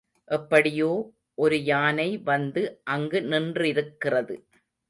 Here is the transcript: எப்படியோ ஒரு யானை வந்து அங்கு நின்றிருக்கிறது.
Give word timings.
எப்படியோ 0.31 0.87
ஒரு 1.37 1.57
யானை 1.63 2.17
வந்து 2.23 2.63
அங்கு 2.87 3.21
நின்றிருக்கிறது. 3.31 4.37